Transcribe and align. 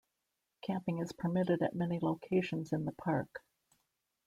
Camping 0.63 0.97
is 0.97 1.11
permitted 1.11 1.61
at 1.61 1.75
many 1.75 1.99
locations 2.01 2.73
in 2.73 2.85
the 2.85 2.91
park. 2.91 3.43